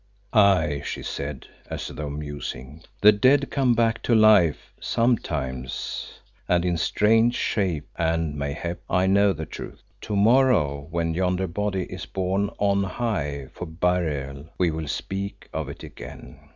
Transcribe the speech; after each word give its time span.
"Aye," 0.33 0.81
she 0.83 1.03
said, 1.03 1.45
as 1.69 1.87
though 1.89 2.09
musing, 2.09 2.81
"the 3.01 3.11
dead 3.11 3.51
come 3.51 3.75
back 3.75 4.01
to 4.01 4.15
life 4.15 4.73
sometimes 4.79 6.19
and 6.49 6.65
in 6.65 6.75
strange 6.75 7.35
shape, 7.35 7.87
and, 7.97 8.35
mayhap, 8.35 8.79
I 8.89 9.05
know 9.05 9.31
the 9.31 9.45
truth. 9.45 9.83
To 10.01 10.15
morrow 10.15 10.87
when 10.89 11.13
yonder 11.13 11.45
body 11.45 11.83
is 11.83 12.07
borne 12.07 12.49
on 12.57 12.81
high 12.83 13.49
for 13.53 13.67
burial 13.67 14.49
we 14.57 14.71
will 14.71 14.87
speak 14.87 15.47
of 15.53 15.69
it 15.69 15.83
again. 15.83 16.49